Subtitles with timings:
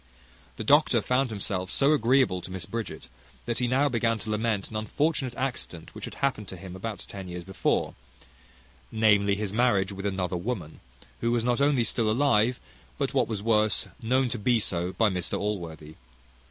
[0.55, 3.07] The doctor found himself so agreeable to Miss Bridget,
[3.45, 7.05] that he now began to lament an unfortunate accident which had happened to him about
[7.07, 7.93] ten years before;
[8.91, 10.79] namely, his marriage with another woman,
[11.19, 12.59] who was not only still alive,
[12.97, 15.93] but, what was worse, known to be so by Mr Allworthy.